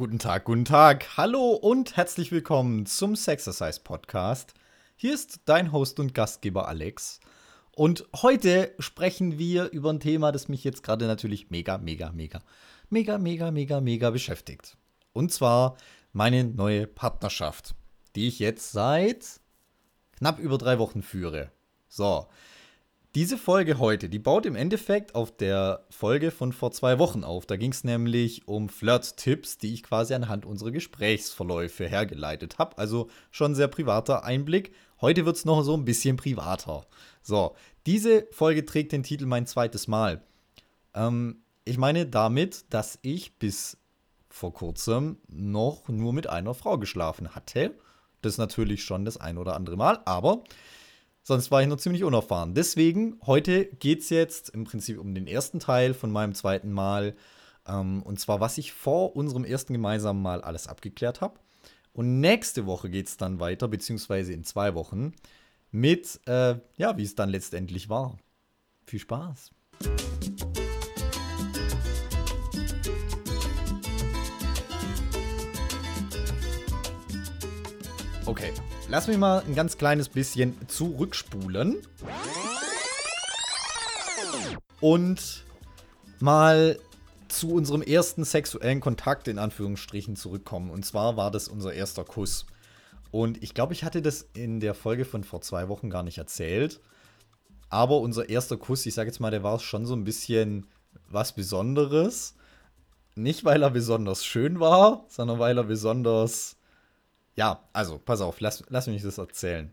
[0.00, 1.16] Guten Tag, guten Tag.
[1.16, 4.54] Hallo und herzlich willkommen zum Sexercise Podcast.
[4.94, 7.18] Hier ist dein Host und Gastgeber Alex.
[7.74, 12.38] Und heute sprechen wir über ein Thema, das mich jetzt gerade natürlich mega, mega, mega,
[12.90, 14.76] mega, mega, mega, mega beschäftigt.
[15.14, 15.76] Und zwar
[16.12, 17.74] meine neue Partnerschaft,
[18.14, 19.40] die ich jetzt seit
[20.16, 21.50] knapp über drei Wochen führe.
[21.88, 22.28] So,
[23.14, 27.46] diese Folge heute, die baut im Endeffekt auf der Folge von vor zwei Wochen auf.
[27.46, 32.76] Da ging es nämlich um Flirt-Tipps, die ich quasi anhand unserer Gesprächsverläufe hergeleitet habe.
[32.76, 34.72] Also schon sehr privater Einblick.
[35.00, 36.86] Heute wird es noch so ein bisschen privater.
[37.22, 40.22] So, diese Folge trägt den Titel Mein zweites Mal.
[40.94, 43.78] Ähm, ich meine damit, dass ich bis
[44.28, 47.74] vor kurzem noch nur mit einer Frau geschlafen hatte.
[48.20, 50.44] Das natürlich schon das ein oder andere Mal, aber
[51.28, 52.54] Sonst war ich noch ziemlich unerfahren.
[52.54, 57.14] Deswegen, heute geht es jetzt im Prinzip um den ersten Teil von meinem zweiten Mal.
[57.66, 61.38] Ähm, und zwar, was ich vor unserem ersten gemeinsamen Mal alles abgeklärt habe.
[61.92, 65.12] Und nächste Woche geht es dann weiter, beziehungsweise in zwei Wochen,
[65.70, 68.18] mit, äh, ja, wie es dann letztendlich war.
[68.86, 69.50] Viel Spaß.
[78.24, 78.54] Okay,
[78.90, 81.76] Lass mich mal ein ganz kleines bisschen zurückspulen.
[84.80, 85.44] Und
[86.20, 86.78] mal
[87.28, 90.70] zu unserem ersten sexuellen Kontakt in Anführungsstrichen zurückkommen.
[90.70, 92.46] Und zwar war das unser erster Kuss.
[93.10, 96.16] Und ich glaube, ich hatte das in der Folge von vor zwei Wochen gar nicht
[96.16, 96.80] erzählt.
[97.68, 100.66] Aber unser erster Kuss, ich sage jetzt mal, der war schon so ein bisschen
[101.10, 102.36] was Besonderes.
[103.14, 106.57] Nicht, weil er besonders schön war, sondern weil er besonders
[107.38, 109.72] ja, also, pass auf, lass, lass mich das erzählen.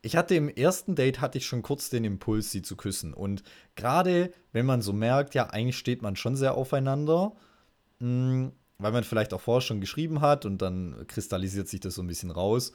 [0.00, 3.12] Ich hatte im ersten Date hatte ich schon kurz den Impuls, sie zu küssen.
[3.12, 3.42] Und
[3.76, 7.34] gerade wenn man so merkt, ja, eigentlich steht man schon sehr aufeinander,
[7.98, 11.96] mh, hm, weil man vielleicht auch vorher schon geschrieben hat und dann kristallisiert sich das
[11.96, 12.72] so ein bisschen raus,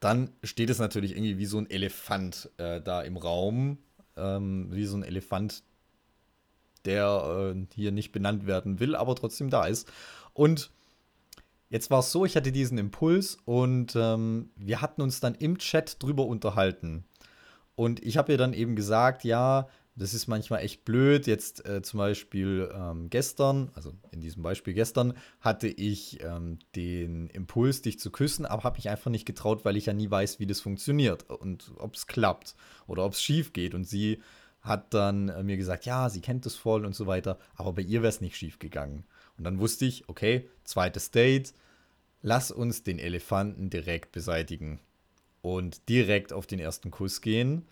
[0.00, 3.78] dann steht es natürlich irgendwie wie so ein Elefant äh, da im Raum,
[4.16, 5.62] ähm, wie so ein Elefant,
[6.84, 9.88] der äh, hier nicht benannt werden will, aber trotzdem da ist.
[10.34, 10.72] Und
[11.68, 15.58] Jetzt war es so, ich hatte diesen Impuls und ähm, wir hatten uns dann im
[15.58, 17.04] Chat drüber unterhalten.
[17.74, 21.26] Und ich habe ihr dann eben gesagt, ja, das ist manchmal echt blöd.
[21.26, 27.28] Jetzt äh, zum Beispiel ähm, gestern, also in diesem Beispiel gestern, hatte ich ähm, den
[27.28, 30.38] Impuls, dich zu küssen, aber habe mich einfach nicht getraut, weil ich ja nie weiß,
[30.38, 32.54] wie das funktioniert und ob es klappt
[32.86, 33.74] oder ob es schief geht.
[33.74, 34.22] Und sie
[34.60, 37.82] hat dann äh, mir gesagt, ja, sie kennt das voll und so weiter, aber bei
[37.82, 39.04] ihr wäre es nicht schief gegangen.
[39.38, 41.52] Und dann wusste ich, okay, zweites Date,
[42.22, 44.80] lass uns den Elefanten direkt beseitigen
[45.42, 47.66] und direkt auf den ersten Kuss gehen.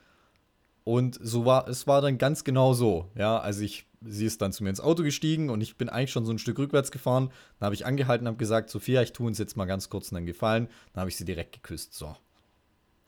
[0.84, 3.10] Und so war es war dann ganz genau so.
[3.14, 6.12] Ja, also ich, sie ist dann zu mir ins Auto gestiegen und ich bin eigentlich
[6.12, 7.30] schon so ein Stück rückwärts gefahren.
[7.58, 10.12] Dann habe ich angehalten und habe gesagt, Sophia, ich tue uns jetzt mal ganz kurz
[10.12, 10.68] einen Gefallen.
[10.92, 11.94] Dann habe ich sie direkt geküsst.
[11.94, 12.14] So.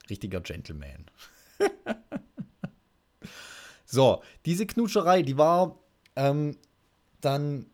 [0.08, 1.04] Richtiger Gentleman.
[3.84, 5.78] so, diese Knutscherei, die war
[6.16, 6.56] ähm,
[7.20, 7.66] dann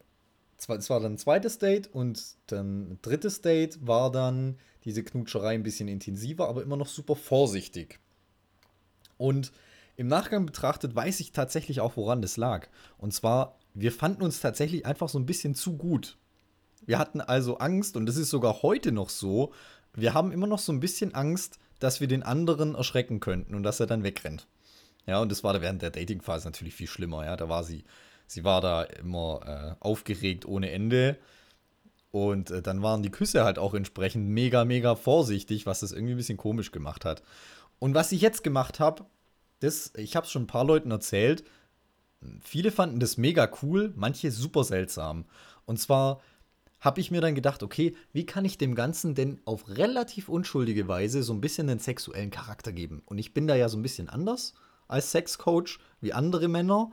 [0.69, 5.55] es war dann ein zweites Date und dann ein drittes Date war dann diese Knutscherei
[5.55, 8.01] ein bisschen intensiver, aber immer noch super vorsichtig.
[9.17, 9.53] Und
[9.97, 12.69] im Nachgang betrachtet weiß ich tatsächlich auch, woran das lag.
[12.99, 16.17] Und zwar, wir fanden uns tatsächlich einfach so ein bisschen zu gut.
[16.85, 19.53] Wir hatten also Angst, und das ist sogar heute noch so,
[19.95, 23.63] wir haben immer noch so ein bisschen Angst, dass wir den anderen erschrecken könnten und
[23.63, 24.49] dass er dann wegrennt.
[25.07, 27.25] Ja, und das war während der Datingphase natürlich viel schlimmer.
[27.25, 27.85] Ja, da war sie
[28.33, 31.19] sie war da immer äh, aufgeregt ohne Ende.
[32.11, 36.15] Und äh, dann waren die Küsse halt auch entsprechend mega, mega vorsichtig, was das irgendwie
[36.15, 37.23] ein bisschen komisch gemacht hat.
[37.79, 39.05] Und was ich jetzt gemacht habe,
[39.61, 41.45] das, ich habe es schon ein paar Leuten erzählt,
[42.41, 45.25] viele fanden das mega cool, manche super seltsam.
[45.65, 46.21] Und zwar
[46.81, 50.89] habe ich mir dann gedacht, okay, wie kann ich dem Ganzen denn auf relativ unschuldige
[50.89, 53.03] Weise so ein bisschen einen sexuellen Charakter geben?
[53.07, 54.55] Und ich bin da ja so ein bisschen anders
[54.89, 56.91] als Sexcoach wie andere Männer.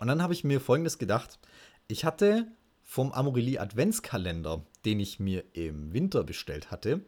[0.00, 1.38] Und dann habe ich mir folgendes gedacht.
[1.86, 2.48] Ich hatte
[2.82, 7.04] vom Amorelie Adventskalender, den ich mir im Winter bestellt hatte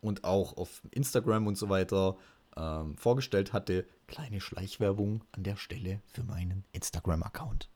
[0.00, 2.16] und auch auf Instagram und so weiter
[2.56, 7.68] ähm, vorgestellt hatte, kleine Schleichwerbung an der Stelle für meinen Instagram-Account.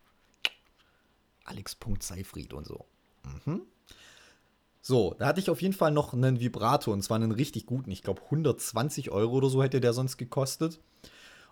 [1.45, 2.87] Alex.seifried und so.
[3.45, 3.63] Mhm.
[4.81, 7.91] So, da hatte ich auf jeden Fall noch einen Vibrator und zwar einen richtig guten.
[7.91, 10.81] Ich glaube 120 Euro oder so hätte der sonst gekostet.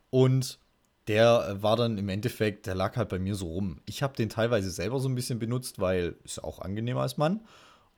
[0.09, 0.61] Und
[1.09, 3.81] der äh, war dann im Endeffekt, der lag halt bei mir so rum.
[3.87, 7.41] Ich habe den teilweise selber so ein bisschen benutzt, weil ist auch angenehmer als Mann.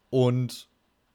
[0.09, 0.69] Und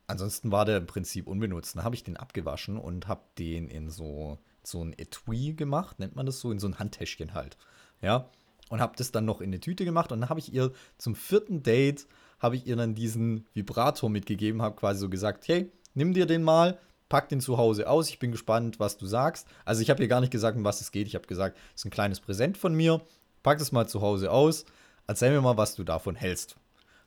[0.08, 1.76] ansonsten war der im Prinzip unbenutzt.
[1.76, 6.16] Dann habe ich den abgewaschen und habe den in so, so ein Etui gemacht, nennt
[6.16, 7.58] man das so, in so ein Handtäschchen halt.
[8.02, 8.30] Ja.
[8.70, 11.16] Und habe das dann noch in eine Tüte gemacht und dann habe ich ihr zum
[11.16, 12.08] vierten Date
[12.40, 16.44] habe ich ihr dann diesen Vibrator mitgegeben, habe quasi so gesagt, hey, nimm dir den
[16.44, 16.80] mal,
[17.10, 19.48] pack den zu Hause aus, ich bin gespannt, was du sagst.
[19.64, 21.82] Also ich habe ihr gar nicht gesagt, um was es geht, ich habe gesagt, es
[21.82, 23.02] ist ein kleines Präsent von mir,
[23.44, 24.66] pack es mal zu Hause aus,
[25.08, 26.58] erzähl mir mal, was du davon hältst.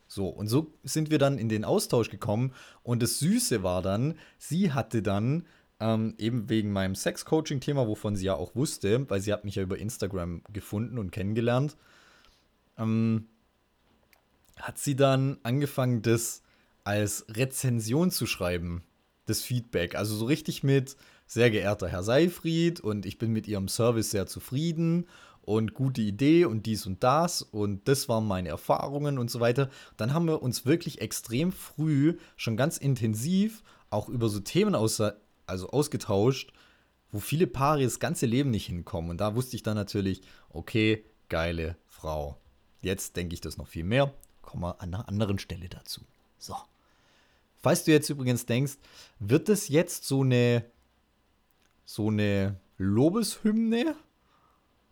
[0.09, 2.55] So, und so sind wir dann in den Austausch gekommen.
[2.83, 5.45] Und das Süße war dann, sie hatte dann
[5.81, 9.63] ähm, eben wegen meinem Sex-Coaching-Thema, wovon sie ja auch wusste, weil sie hat mich ja
[9.63, 11.77] über Instagram gefunden und kennengelernt,
[12.79, 13.29] ähm,
[14.57, 16.43] hat sie dann angefangen, das
[16.85, 18.83] als Rezension zu schreiben,
[19.29, 19.95] das Feedback.
[19.95, 20.97] Also so richtig mit
[21.27, 25.07] sehr geehrter Herr Seifried und ich bin mit Ihrem Service sehr zufrieden
[25.43, 29.71] und gute Idee und dies und das und das waren meine Erfahrungen und so weiter.
[29.97, 35.03] Dann haben wir uns wirklich extrem früh, schon ganz intensiv, auch über so Themen aus,
[35.47, 36.53] also ausgetauscht,
[37.11, 39.11] wo viele Paare das ganze Leben nicht hinkommen.
[39.11, 42.37] Und da wusste ich dann natürlich, okay, geile Frau.
[42.83, 44.13] Jetzt denke ich das noch viel mehr.
[44.43, 46.03] Kommen wir an einer anderen Stelle dazu.
[46.39, 46.55] So.
[47.61, 48.75] Falls du jetzt übrigens denkst,
[49.19, 50.65] wird es jetzt so eine
[51.85, 53.97] so eine Lobeshymne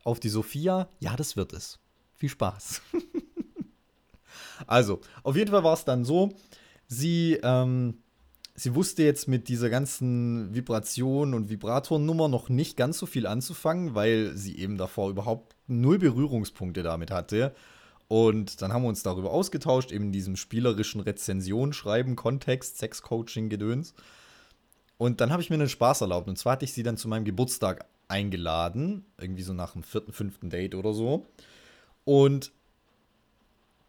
[0.02, 0.88] auf die Sophia?
[0.98, 1.78] Ja, das wird es.
[2.14, 2.80] Viel Spaß.
[4.66, 6.34] also, auf jeden Fall war es dann so,
[6.86, 7.98] sie ähm,
[8.56, 13.94] sie wusste jetzt mit dieser ganzen Vibration und Vibratornummer noch nicht ganz so viel anzufangen,
[13.94, 17.54] weil sie eben davor überhaupt null Berührungspunkte damit hatte.
[18.08, 23.48] Und dann haben wir uns darüber ausgetauscht, eben in diesem spielerischen Rezension schreiben, Kontext, Sex-Coaching,
[23.48, 23.94] Gedöns.
[24.98, 26.28] Und dann habe ich mir einen Spaß erlaubt.
[26.28, 30.12] Und zwar hatte ich sie dann zu meinem Geburtstag eingeladen, irgendwie so nach dem vierten,
[30.12, 31.26] fünften Date oder so.
[32.04, 32.52] Und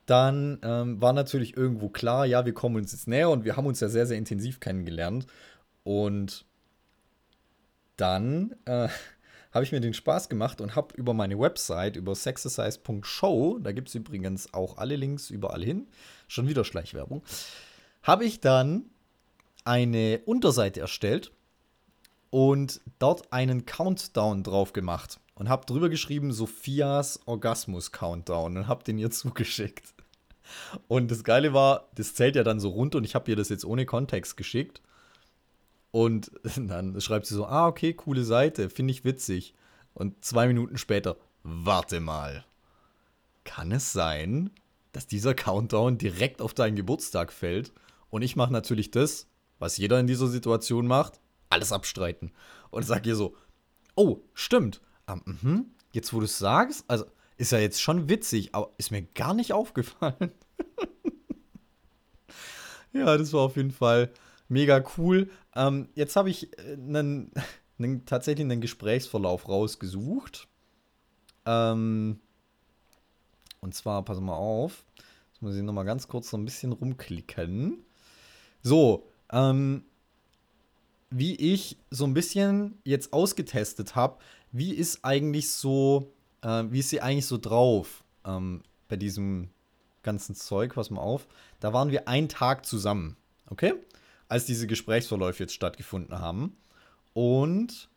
[0.07, 3.67] dann ähm, war natürlich irgendwo klar, ja, wir kommen uns jetzt näher und wir haben
[3.67, 5.27] uns ja sehr, sehr intensiv kennengelernt.
[5.83, 6.45] Und
[7.97, 8.87] dann äh,
[9.57, 13.87] habe ich mir den Spaß gemacht und habe über meine Website, über sexercise.show, da gibt
[13.87, 15.87] es übrigens auch alle Links überall hin,
[16.27, 17.23] schon wieder Schleichwerbung,
[18.03, 18.85] habe ich dann
[19.65, 21.31] eine Unterseite erstellt
[22.29, 28.83] und dort einen Countdown drauf gemacht und habe drüber geschrieben Sophias Orgasmus Countdown und habe
[28.83, 29.95] den ihr zugeschickt.
[30.87, 33.49] Und das Geile war, das zählt ja dann so runter und ich habe ihr das
[33.49, 34.83] jetzt ohne Kontext geschickt.
[35.97, 39.55] Und dann schreibt sie so, ah, okay, coole Seite, finde ich witzig.
[39.95, 42.45] Und zwei Minuten später, warte mal.
[43.45, 44.51] Kann es sein,
[44.91, 47.73] dass dieser Countdown direkt auf deinen Geburtstag fällt?
[48.11, 49.25] Und ich mache natürlich das,
[49.57, 52.31] was jeder in dieser Situation macht, alles abstreiten.
[52.69, 53.35] Und sag ihr so,
[53.95, 54.81] oh, stimmt.
[55.07, 57.05] Um, mhm, jetzt wo du es sagst, also
[57.37, 60.31] ist ja jetzt schon witzig, aber ist mir gar nicht aufgefallen.
[62.93, 64.11] ja, das war auf jeden Fall
[64.47, 65.29] mega cool.
[65.55, 67.41] Ähm, jetzt habe ich einen, äh,
[67.79, 70.47] einen, tatsächlich einen Gesprächsverlauf rausgesucht.
[71.45, 72.19] Ähm,
[73.61, 74.85] und zwar, pass mal auf,
[75.31, 77.83] jetzt muss ich nochmal ganz kurz so ein bisschen rumklicken.
[78.61, 79.83] So, ähm,
[81.09, 84.17] wie ich so ein bisschen jetzt ausgetestet habe,
[84.51, 86.11] wie ist eigentlich so
[86.41, 89.49] äh, wie ist sie eigentlich so drauf ähm, bei diesem
[90.03, 90.75] ganzen Zeug?
[90.75, 91.27] Pass mal auf.
[91.59, 93.17] Da waren wir einen Tag zusammen,
[93.49, 93.73] okay?
[94.29, 96.57] Als diese Gesprächsverläufe jetzt stattgefunden haben.
[97.13, 97.89] Und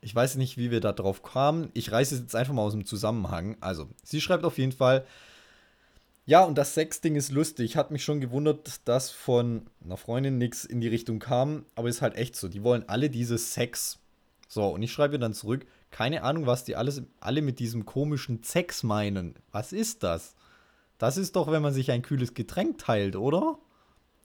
[0.00, 1.70] ich weiß nicht, wie wir da drauf kamen.
[1.74, 3.56] Ich reiße es jetzt einfach mal aus dem Zusammenhang.
[3.60, 5.04] Also, sie schreibt auf jeden Fall,
[6.26, 7.76] ja, und das Sex-Ding ist lustig.
[7.76, 11.66] Hat mich schon gewundert, dass von einer Freundin nichts in die Richtung kam.
[11.74, 12.48] Aber ist halt echt so.
[12.48, 13.98] Die wollen alle dieses Sex.
[14.48, 17.84] So, und ich schreibe ihr dann zurück, keine Ahnung, was die alles, alle mit diesem
[17.84, 19.34] komischen Sex meinen.
[19.50, 20.34] Was ist das?
[20.98, 23.58] Das ist doch, wenn man sich ein kühles Getränk teilt, oder?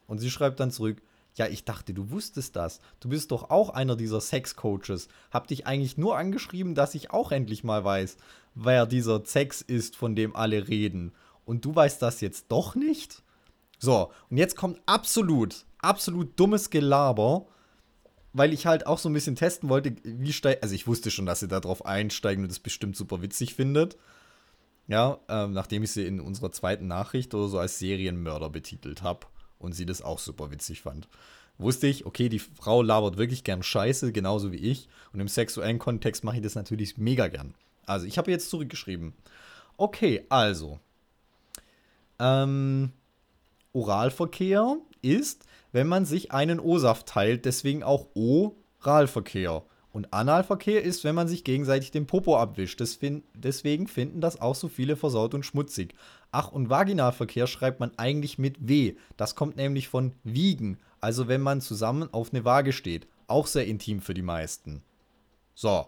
[0.07, 1.01] Und sie schreibt dann zurück,
[1.35, 2.79] ja, ich dachte, du wusstest das.
[2.99, 5.09] Du bist doch auch einer dieser Sex-Coaches.
[5.31, 8.17] Hab dich eigentlich nur angeschrieben, dass ich auch endlich mal weiß,
[8.55, 11.11] wer dieser Sex ist, von dem alle reden.
[11.43, 13.21] Und du weißt das jetzt doch nicht?
[13.79, 17.47] So, und jetzt kommt absolut, absolut dummes Gelaber
[18.37, 20.61] weil ich halt auch so ein bisschen testen wollte, wie steigt.
[20.61, 23.95] Also ich wusste schon, dass sie darauf einsteigen und das bestimmt super witzig findet.
[24.87, 29.25] Ja, ähm, nachdem ich sie in unserer zweiten Nachricht oder so als Serienmörder betitelt habe
[29.59, 31.07] und sie das auch super witzig fand.
[31.57, 34.89] Wusste ich, okay, die Frau labert wirklich gern Scheiße, genauso wie ich.
[35.13, 37.53] Und im sexuellen Kontext mache ich das natürlich mega gern.
[37.85, 39.13] Also, ich habe jetzt zurückgeschrieben.
[39.77, 40.79] Okay, also.
[42.19, 42.91] Ähm,
[43.73, 49.63] Oralverkehr ist, wenn man sich einen O-Saft teilt, deswegen auch Oralverkehr.
[49.91, 52.81] Und Analverkehr ist, wenn man sich gegenseitig den Popo abwischt.
[53.33, 55.95] deswegen finden das auch so viele versaut und schmutzig.
[56.31, 58.95] Ach, und Vaginalverkehr schreibt man eigentlich mit W.
[59.17, 60.77] Das kommt nämlich von wiegen.
[61.01, 63.07] Also wenn man zusammen auf eine Waage steht.
[63.27, 64.83] Auch sehr intim für die meisten.
[65.53, 65.87] So.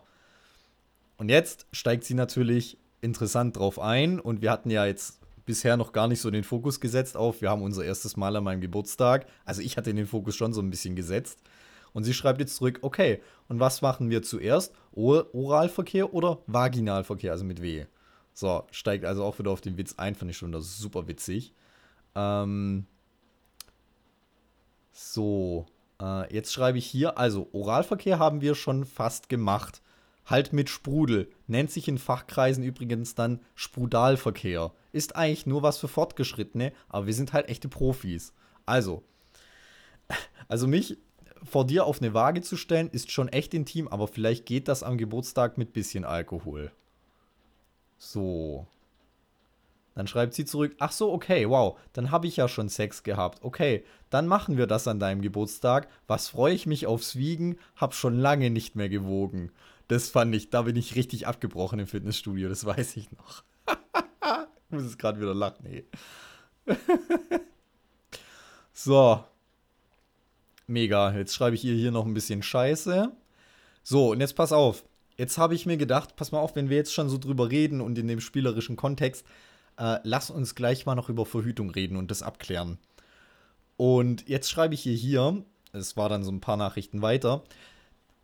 [1.18, 4.20] Und jetzt steigt sie natürlich interessant drauf ein.
[4.20, 7.50] Und wir hatten ja jetzt bisher noch gar nicht so den Fokus gesetzt auf, wir
[7.50, 9.26] haben unser erstes Mal an meinem Geburtstag.
[9.46, 11.40] Also ich hatte den Fokus schon so ein bisschen gesetzt.
[11.94, 14.74] Und sie schreibt jetzt zurück, okay, und was machen wir zuerst?
[14.94, 17.86] Oralverkehr oder Vaginalverkehr, also mit W?
[18.40, 21.56] So, steigt also auch wieder auf den Witz ein, fand ich schon super witzig.
[22.14, 22.86] Ähm,
[24.92, 25.66] so,
[26.00, 29.82] äh, jetzt schreibe ich hier, also Oralverkehr haben wir schon fast gemacht.
[30.28, 31.32] Halt mit Sprudel.
[31.48, 34.72] Nennt sich in Fachkreisen übrigens dann Sprudalverkehr.
[34.92, 38.34] Ist eigentlich nur was für Fortgeschrittene, aber wir sind halt echte Profis.
[38.68, 39.02] Also,
[40.48, 41.00] also mich
[41.42, 44.84] vor dir auf eine Waage zu stellen, ist schon echt intim, aber vielleicht geht das
[44.84, 46.72] am Geburtstag mit bisschen Alkohol.
[47.98, 48.68] So.
[49.96, 53.40] Dann schreibt sie zurück, ach so, okay, wow, dann habe ich ja schon Sex gehabt.
[53.42, 55.88] Okay, dann machen wir das an deinem Geburtstag.
[56.06, 59.52] Was freue ich mich aufs Wiegen, hab schon lange nicht mehr gewogen.
[59.88, 63.44] Das fand ich, da bin ich richtig abgebrochen im Fitnessstudio, das weiß ich noch.
[63.68, 65.88] ich muss es gerade wieder lachen, ey.
[68.74, 69.24] so.
[70.68, 71.12] Mega.
[71.14, 73.12] Jetzt schreibe ich ihr hier noch ein bisschen Scheiße.
[73.82, 74.84] So, und jetzt pass auf.
[75.18, 77.82] Jetzt habe ich mir gedacht, pass mal auf, wenn wir jetzt schon so drüber reden
[77.82, 79.26] und in dem spielerischen Kontext,
[79.78, 82.78] äh, lass uns gleich mal noch über Verhütung reden und das abklären.
[83.78, 85.44] Und jetzt schreibe ich ihr hier,
[85.74, 87.44] es war dann so ein paar Nachrichten weiter,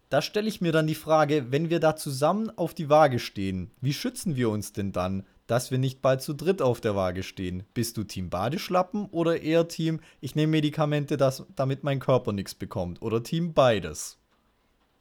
[0.10, 3.72] da stelle ich mir dann die Frage, wenn wir da zusammen auf die Waage stehen,
[3.82, 7.24] wie schützen wir uns denn dann, dass wir nicht bald zu dritt auf der Waage
[7.24, 7.64] stehen?
[7.74, 12.54] Bist du Team Badeschlappen oder eher Team, ich nehme Medikamente, das, damit mein Körper nichts
[12.54, 13.02] bekommt?
[13.02, 14.20] Oder Team beides?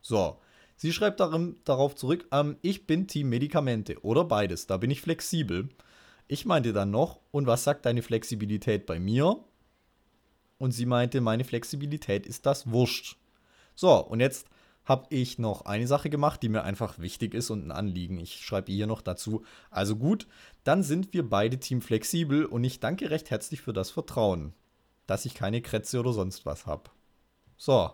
[0.01, 0.39] So,
[0.83, 5.01] sie schreibt darin, darauf zurück, ähm, ich bin Team Medikamente oder beides, da bin ich
[5.01, 5.69] flexibel.
[6.27, 9.39] Ich meinte dann noch, und was sagt deine Flexibilität bei mir?
[10.59, 13.17] Und sie meinte, meine Flexibilität ist das Wurscht.
[13.77, 14.49] So, und jetzt
[14.85, 18.19] habe ich noch eine Sache gemacht, die mir einfach wichtig ist und ein Anliegen.
[18.19, 19.45] Ich schreibe hier noch dazu.
[19.71, 20.27] Also gut,
[20.65, 24.53] dann sind wir beide Team flexibel und ich danke recht herzlich für das Vertrauen,
[25.07, 26.91] dass ich keine Krätze oder sonst was habe.
[27.57, 27.93] So,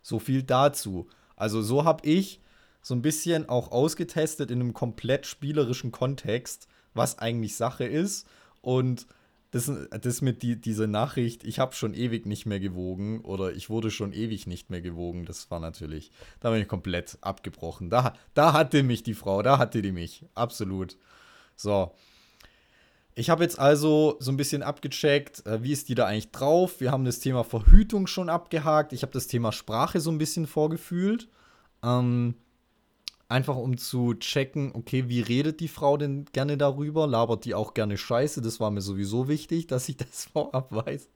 [0.00, 1.06] so viel dazu.
[1.40, 2.40] Also so habe ich
[2.82, 8.26] so ein bisschen auch ausgetestet in einem komplett spielerischen Kontext, was eigentlich Sache ist
[8.60, 9.06] und
[9.52, 13.70] das, das mit die, dieser Nachricht, ich habe schon ewig nicht mehr gewogen oder ich
[13.70, 17.90] wurde schon ewig nicht mehr gewogen, das war natürlich, da bin ich komplett abgebrochen.
[17.90, 20.98] Da, da hatte mich die Frau, da hatte die mich, absolut.
[21.56, 21.92] So.
[23.14, 26.80] Ich habe jetzt also so ein bisschen abgecheckt, äh, wie ist die da eigentlich drauf.
[26.80, 28.92] Wir haben das Thema Verhütung schon abgehakt.
[28.92, 31.28] Ich habe das Thema Sprache so ein bisschen vorgefühlt.
[31.82, 32.34] Ähm,
[33.30, 37.06] Einfach um zu checken, okay, wie redet die Frau denn gerne darüber?
[37.06, 38.42] Labert die auch gerne Scheiße?
[38.42, 41.08] Das war mir sowieso wichtig, dass ich das vorab weiß.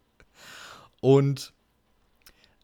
[1.00, 1.52] Und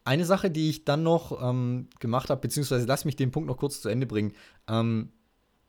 [0.04, 3.56] eine Sache, die ich dann noch ähm, gemacht habe, beziehungsweise lass mich den Punkt noch
[3.56, 4.34] kurz zu Ende bringen.
[4.68, 5.10] Ähm,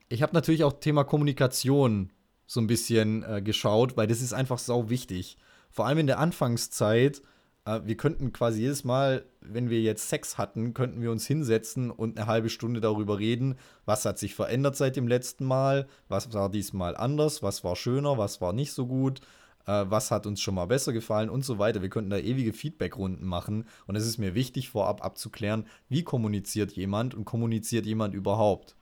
[0.10, 2.12] ich habe natürlich auch Thema Kommunikation
[2.51, 5.38] so ein bisschen äh, geschaut, weil das ist einfach sau wichtig.
[5.70, 7.22] Vor allem in der Anfangszeit
[7.65, 11.91] äh, wir könnten quasi jedes Mal, wenn wir jetzt Sex hatten, könnten wir uns hinsetzen
[11.91, 13.55] und eine halbe Stunde darüber reden,
[13.86, 18.17] was hat sich verändert seit dem letzten Mal, was war diesmal anders, was war schöner,
[18.17, 19.22] was war nicht so gut,
[19.67, 21.81] äh, was hat uns schon mal besser gefallen und so weiter.
[21.81, 26.74] Wir könnten da ewige Feedbackrunden machen und es ist mir wichtig, vorab abzuklären, wie kommuniziert
[26.74, 28.75] jemand und kommuniziert jemand überhaupt.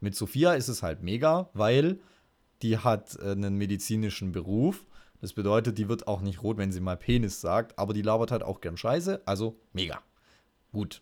[0.00, 2.00] Mit Sophia ist es halt mega, weil
[2.64, 4.84] die hat äh, einen medizinischen Beruf
[5.24, 8.30] das bedeutet, die wird auch nicht rot, wenn sie mal Penis sagt, aber die labert
[8.30, 10.02] halt auch gern Scheiße, also mega.
[10.70, 11.00] Gut.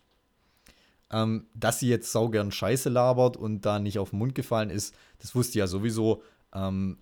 [1.11, 4.95] Ähm, dass sie jetzt saugern Scheiße labert und da nicht auf den Mund gefallen ist,
[5.19, 6.23] das wusste ja sowieso.
[6.53, 6.99] Ähm,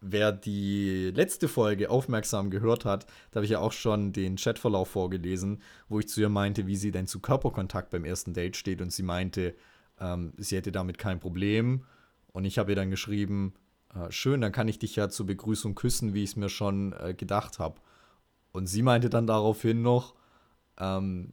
[0.00, 4.88] wer die letzte Folge aufmerksam gehört hat, da habe ich ja auch schon den Chatverlauf
[4.88, 8.80] vorgelesen, wo ich zu ihr meinte, wie sie denn zu Körperkontakt beim ersten Date steht
[8.80, 9.54] und sie meinte,
[10.00, 11.84] ähm, sie hätte damit kein Problem.
[12.32, 13.52] Und ich habe ihr dann geschrieben,
[13.94, 16.92] äh, schön, dann kann ich dich ja zur Begrüßung küssen, wie ich es mir schon
[16.92, 17.80] äh, gedacht habe.
[18.52, 20.14] Und sie meinte dann daraufhin noch,
[20.78, 21.32] ähm,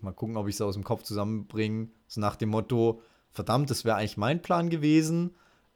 [0.00, 3.84] mal gucken, ob ich es aus dem Kopf zusammenbringe, so nach dem Motto, verdammt, das
[3.84, 5.34] wäre eigentlich mein Plan gewesen.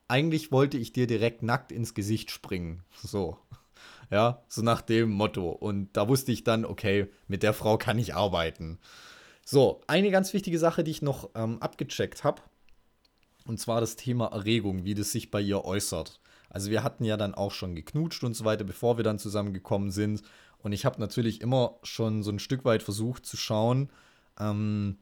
[0.09, 2.83] Eigentlich wollte ich dir direkt nackt ins Gesicht springen.
[3.03, 3.39] So.
[4.13, 5.51] Ja, so nach dem Motto.
[5.51, 8.81] Und da wusste ich dann, okay, mit der Frau kann ich arbeiten.
[9.45, 12.43] So, eine ganz wichtige Sache, die ich noch ähm, abgecheckt habe,
[13.51, 16.21] und zwar das Thema Erregung, wie das sich bei ihr äußert.
[16.51, 19.91] Also wir hatten ja dann auch schon geknutscht und so weiter, bevor wir dann zusammengekommen
[19.91, 20.23] sind.
[20.59, 23.91] Und ich habe natürlich immer schon so ein Stück weit versucht zu schauen,
[24.39, 24.99] ähm,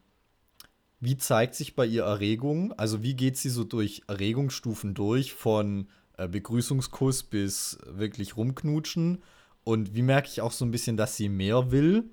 [0.98, 2.72] wie zeigt sich bei ihr Erregung?
[2.72, 9.22] Also wie geht sie so durch Erregungsstufen durch, von äh, Begrüßungskuss bis wirklich rumknutschen?
[9.62, 12.08] Und wie merke ich auch so ein bisschen, dass sie mehr will?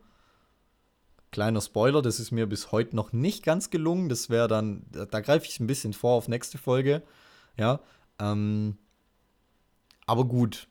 [1.36, 4.08] Kleiner Spoiler, das ist mir bis heute noch nicht ganz gelungen.
[4.08, 7.04] Das wäre dann, da, da greife ich ein bisschen vor auf nächste Folge.
[7.58, 7.82] Ja.
[8.20, 8.78] Ähm,
[10.06, 10.70] Aber gut.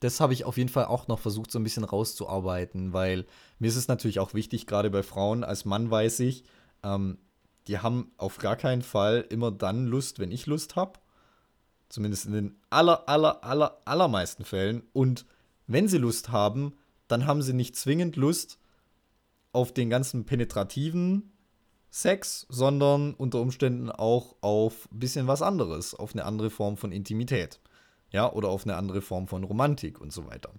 [0.00, 3.26] Das habe ich auf jeden Fall auch noch versucht, so ein bisschen rauszuarbeiten, weil
[3.58, 6.44] mir ist es natürlich auch wichtig, gerade bei Frauen, als Mann weiß ich,
[6.82, 7.18] ähm,
[7.66, 10.98] die haben auf gar keinen Fall immer dann Lust, wenn ich Lust habe.
[11.90, 14.84] Zumindest in den aller, aller, aller, allermeisten Fällen.
[14.94, 15.26] Und
[15.66, 18.56] wenn sie Lust haben, dann haben sie nicht zwingend Lust
[19.52, 21.32] auf den ganzen penetrativen
[21.90, 26.92] Sex, sondern unter Umständen auch auf ein bisschen was anderes, auf eine andere Form von
[26.92, 27.60] Intimität.
[28.12, 30.52] Ja, oder auf eine andere Form von Romantik und so weiter.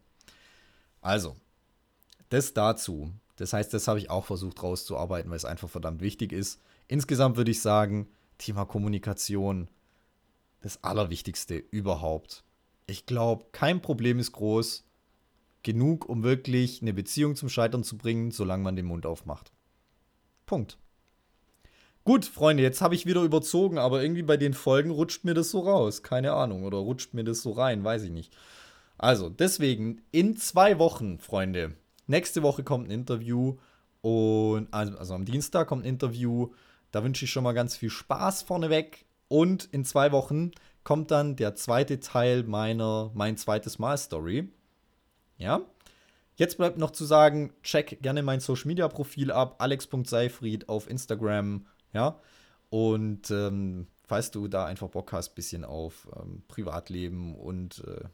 [1.01, 1.35] Also,
[2.29, 3.11] das dazu.
[3.35, 6.61] Das heißt, das habe ich auch versucht rauszuarbeiten, weil es einfach verdammt wichtig ist.
[6.87, 8.07] Insgesamt würde ich sagen,
[8.37, 9.69] Thema Kommunikation,
[10.61, 12.43] das Allerwichtigste überhaupt.
[12.87, 14.85] Ich glaube, kein Problem ist groß
[15.63, 19.51] genug, um wirklich eine Beziehung zum Scheitern zu bringen, solange man den Mund aufmacht.
[20.45, 20.77] Punkt.
[22.03, 25.51] Gut, Freunde, jetzt habe ich wieder überzogen, aber irgendwie bei den Folgen rutscht mir das
[25.51, 26.01] so raus.
[26.01, 26.63] Keine Ahnung.
[26.63, 28.35] Oder rutscht mir das so rein, weiß ich nicht.
[28.97, 31.75] Also, deswegen, in zwei Wochen, Freunde.
[32.07, 33.57] Nächste Woche kommt ein Interview.
[34.01, 36.49] Und also, also am Dienstag kommt ein Interview.
[36.91, 39.05] Da wünsche ich schon mal ganz viel Spaß vorneweg.
[39.27, 40.51] Und in zwei Wochen
[40.83, 44.49] kommt dann der zweite Teil meiner Mein zweites Mal Story.
[45.41, 45.61] Ja.
[46.35, 51.65] Jetzt bleibt noch zu sagen, check gerne mein Social Media Profil ab, alex.seifried auf Instagram,
[51.93, 52.19] ja.
[52.69, 58.05] Und ähm, falls du da einfach Bock hast, bisschen auf ähm, Privatleben und äh,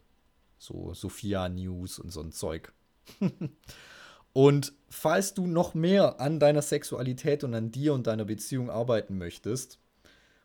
[0.58, 2.74] so Sophia-News und so ein Zeug.
[4.34, 9.18] und falls du noch mehr an deiner Sexualität und an dir und deiner Beziehung arbeiten
[9.18, 9.80] möchtest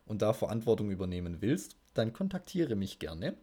[0.05, 3.35] und da Verantwortung übernehmen willst, dann kontaktiere mich gerne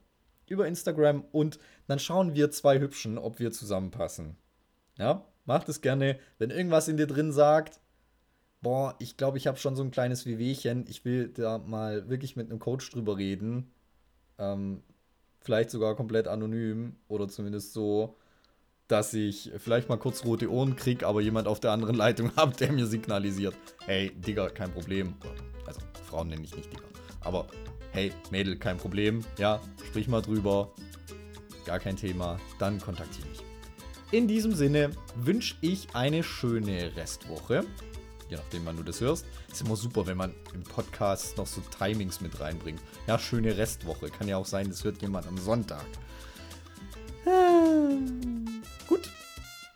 [0.50, 4.36] über Instagram und dann schauen wir zwei Hübschen, ob wir zusammenpassen.
[4.98, 6.18] Ja, macht es gerne.
[6.38, 7.80] Wenn irgendwas in dir drin sagt,
[8.60, 10.84] boah, ich glaube, ich habe schon so ein kleines Wehwehchen.
[10.88, 13.70] Ich will da mal wirklich mit einem Coach drüber reden.
[14.38, 14.82] Ähm,
[15.40, 18.16] vielleicht sogar komplett anonym oder zumindest so,
[18.88, 22.54] dass ich vielleicht mal kurz rote Ohren kriege, aber jemand auf der anderen Leitung habe,
[22.56, 23.54] der mir signalisiert,
[23.86, 25.14] hey, Digga, kein Problem.
[25.66, 26.84] Also, Frauen nenne ich nicht Digga.
[27.20, 27.46] Aber,
[27.92, 29.24] hey, Mädel, kein Problem.
[29.38, 30.72] Ja, sprich mal drüber.
[31.64, 32.38] Gar kein Thema.
[32.58, 33.40] Dann kontaktiere mich.
[34.10, 37.64] In diesem Sinne wünsche ich eine schöne Restwoche
[38.30, 39.26] je nachdem, wann du das hörst.
[39.50, 42.80] Ist immer super, wenn man im Podcast noch so Timings mit reinbringt.
[43.06, 44.08] Ja, schöne Restwoche.
[44.08, 45.84] Kann ja auch sein, das hört jemand am Sonntag.
[48.86, 49.10] Gut.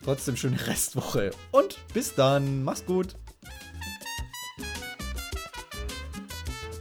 [0.05, 1.33] Trotzdem schöne Restwoche.
[1.50, 2.62] Und bis dann.
[2.62, 3.16] Mach's gut.